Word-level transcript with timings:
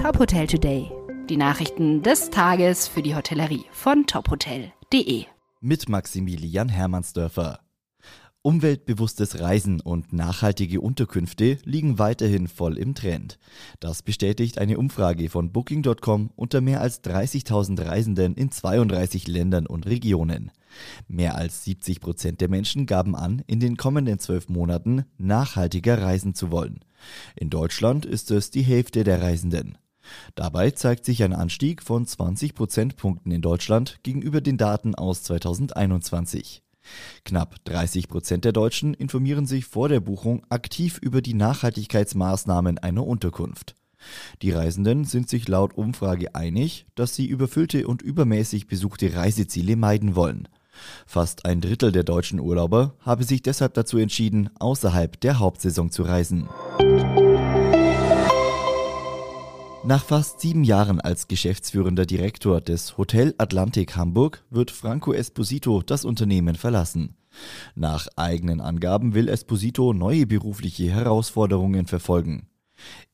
Top 0.00 0.18
Hotel 0.18 0.46
Today. 0.46 0.90
Die 1.28 1.36
Nachrichten 1.36 2.02
des 2.02 2.30
Tages 2.30 2.88
für 2.88 3.02
die 3.02 3.14
Hotellerie 3.14 3.66
von 3.70 4.06
tophotel.de. 4.06 5.26
Mit 5.60 5.90
Maximilian 5.90 6.70
Hermannsdörfer. 6.70 7.60
Umweltbewusstes 8.40 9.40
Reisen 9.40 9.82
und 9.82 10.14
nachhaltige 10.14 10.80
Unterkünfte 10.80 11.58
liegen 11.64 11.98
weiterhin 11.98 12.48
voll 12.48 12.78
im 12.78 12.94
Trend. 12.94 13.38
Das 13.78 14.02
bestätigt 14.02 14.56
eine 14.56 14.78
Umfrage 14.78 15.28
von 15.28 15.52
Booking.com 15.52 16.30
unter 16.34 16.62
mehr 16.62 16.80
als 16.80 17.04
30.000 17.04 17.86
Reisenden 17.86 18.34
in 18.36 18.50
32 18.50 19.28
Ländern 19.28 19.66
und 19.66 19.84
Regionen. 19.84 20.50
Mehr 21.08 21.34
als 21.34 21.62
70 21.64 22.00
Prozent 22.00 22.40
der 22.40 22.48
Menschen 22.48 22.86
gaben 22.86 23.14
an, 23.14 23.42
in 23.46 23.60
den 23.60 23.76
kommenden 23.76 24.18
zwölf 24.18 24.48
Monaten 24.48 25.04
nachhaltiger 25.18 26.00
reisen 26.00 26.34
zu 26.34 26.50
wollen. 26.50 26.80
In 27.36 27.50
Deutschland 27.50 28.06
ist 28.06 28.30
es 28.30 28.50
die 28.50 28.62
Hälfte 28.62 29.04
der 29.04 29.20
Reisenden. 29.20 29.76
Dabei 30.34 30.70
zeigt 30.70 31.04
sich 31.04 31.22
ein 31.22 31.32
Anstieg 31.32 31.82
von 31.82 32.06
20 32.06 32.54
Prozentpunkten 32.54 33.32
in 33.32 33.42
Deutschland 33.42 33.98
gegenüber 34.02 34.40
den 34.40 34.56
Daten 34.56 34.94
aus 34.94 35.22
2021. 35.22 36.62
Knapp 37.24 37.56
30 37.64 38.08
Prozent 38.08 38.44
der 38.44 38.52
Deutschen 38.52 38.94
informieren 38.94 39.46
sich 39.46 39.66
vor 39.66 39.88
der 39.88 40.00
Buchung 40.00 40.44
aktiv 40.48 40.98
über 40.98 41.22
die 41.22 41.34
Nachhaltigkeitsmaßnahmen 41.34 42.78
einer 42.78 43.06
Unterkunft. 43.06 43.74
Die 44.40 44.50
Reisenden 44.50 45.04
sind 45.04 45.28
sich 45.28 45.46
laut 45.46 45.74
Umfrage 45.74 46.34
einig, 46.34 46.86
dass 46.94 47.14
sie 47.14 47.26
überfüllte 47.26 47.86
und 47.86 48.00
übermäßig 48.00 48.66
besuchte 48.66 49.14
Reiseziele 49.14 49.76
meiden 49.76 50.14
wollen. 50.14 50.48
Fast 51.06 51.44
ein 51.44 51.60
Drittel 51.60 51.92
der 51.92 52.04
deutschen 52.04 52.40
Urlauber 52.40 52.94
habe 53.00 53.24
sich 53.24 53.42
deshalb 53.42 53.74
dazu 53.74 53.98
entschieden, 53.98 54.48
außerhalb 54.58 55.20
der 55.20 55.38
Hauptsaison 55.38 55.90
zu 55.90 56.02
reisen. 56.02 56.48
Nach 59.82 60.04
fast 60.04 60.40
sieben 60.40 60.62
Jahren 60.62 61.00
als 61.00 61.26
geschäftsführender 61.26 62.04
Direktor 62.04 62.60
des 62.60 62.98
Hotel 62.98 63.34
Atlantik 63.38 63.96
Hamburg 63.96 64.44
wird 64.50 64.70
Franco 64.70 65.14
Esposito 65.14 65.80
das 65.80 66.04
Unternehmen 66.04 66.54
verlassen. 66.54 67.16
Nach 67.74 68.06
eigenen 68.14 68.60
Angaben 68.60 69.14
will 69.14 69.28
Esposito 69.28 69.94
neue 69.94 70.26
berufliche 70.26 70.90
Herausforderungen 70.90 71.86
verfolgen. 71.86 72.46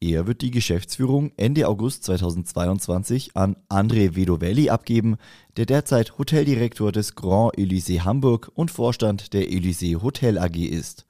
Er 0.00 0.26
wird 0.26 0.42
die 0.42 0.50
Geschäftsführung 0.50 1.30
Ende 1.36 1.68
August 1.68 2.02
2022 2.04 3.36
an 3.36 3.56
André 3.68 4.16
Vedovelli 4.16 4.68
abgeben, 4.68 5.18
der 5.56 5.66
derzeit 5.66 6.18
Hoteldirektor 6.18 6.90
des 6.90 7.14
Grand 7.14 7.56
Elysée 7.56 8.00
Hamburg 8.00 8.50
und 8.54 8.72
Vorstand 8.72 9.34
der 9.34 9.48
Elysée 9.50 10.02
Hotel 10.02 10.36
AG 10.36 10.56
ist. 10.56 11.06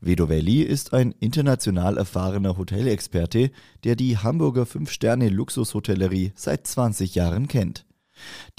Vedovelli 0.00 0.62
ist 0.62 0.92
ein 0.92 1.14
international 1.20 1.98
erfahrener 1.98 2.56
Hotelexperte, 2.56 3.50
der 3.84 3.96
die 3.96 4.18
Hamburger 4.18 4.66
Fünf-Sterne-Luxushotellerie 4.66 6.32
seit 6.34 6.66
20 6.66 7.14
Jahren 7.14 7.48
kennt. 7.48 7.86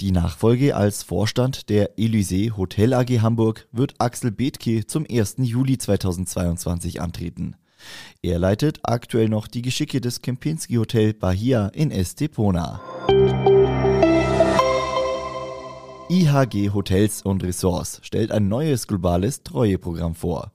Die 0.00 0.12
Nachfolge 0.12 0.76
als 0.76 1.02
Vorstand 1.02 1.68
der 1.68 1.96
Elysée 1.96 2.56
Hotel 2.56 2.92
AG 2.92 3.20
Hamburg 3.20 3.68
wird 3.72 3.94
Axel 3.98 4.30
Bethke 4.30 4.86
zum 4.86 5.06
1. 5.08 5.36
Juli 5.38 5.78
2022 5.78 7.00
antreten. 7.00 7.56
Er 8.22 8.38
leitet 8.38 8.80
aktuell 8.82 9.28
noch 9.28 9.46
die 9.46 9.62
Geschicke 9.62 10.00
des 10.00 10.22
Kempinski 10.22 10.74
Hotel 10.74 11.12
Bahia 11.14 11.68
in 11.68 11.90
Estepona. 11.90 12.80
IHG 16.08 16.70
Hotels 16.70 17.22
und 17.22 17.42
Resorts 17.42 18.00
stellt 18.02 18.30
ein 18.30 18.48
neues 18.48 18.86
globales 18.86 19.42
Treueprogramm 19.42 20.14
vor. 20.14 20.52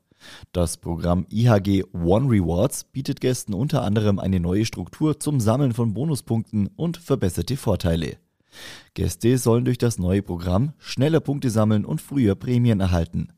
Das 0.51 0.77
Programm 0.77 1.25
IHG 1.29 1.83
One 1.93 2.29
Rewards 2.29 2.85
bietet 2.85 3.21
Gästen 3.21 3.53
unter 3.53 3.83
anderem 3.83 4.19
eine 4.19 4.39
neue 4.39 4.65
Struktur 4.65 5.19
zum 5.19 5.39
Sammeln 5.39 5.73
von 5.73 5.93
Bonuspunkten 5.93 6.67
und 6.75 6.97
verbesserte 6.97 7.57
Vorteile. 7.57 8.17
Gäste 8.93 9.37
sollen 9.37 9.65
durch 9.65 9.77
das 9.77 9.99
neue 9.99 10.21
Programm 10.21 10.73
schneller 10.77 11.19
Punkte 11.19 11.49
sammeln 11.49 11.85
und 11.85 12.01
früher 12.01 12.35
Prämien 12.35 12.79
erhalten. 12.79 13.29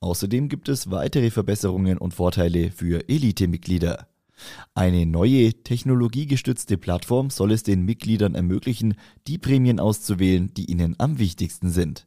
Außerdem 0.00 0.48
gibt 0.48 0.68
es 0.68 0.90
weitere 0.90 1.30
Verbesserungen 1.30 1.98
und 1.98 2.14
Vorteile 2.14 2.70
für 2.70 3.08
Elite-Mitglieder. 3.08 4.08
Eine 4.74 5.06
neue 5.06 5.52
technologiegestützte 5.62 6.76
Plattform 6.76 7.30
soll 7.30 7.52
es 7.52 7.62
den 7.62 7.82
Mitgliedern 7.82 8.34
ermöglichen, 8.34 8.94
die 9.26 9.38
Prämien 9.38 9.80
auszuwählen, 9.80 10.52
die 10.54 10.70
ihnen 10.70 10.94
am 10.98 11.18
wichtigsten 11.18 11.70
sind. 11.70 12.06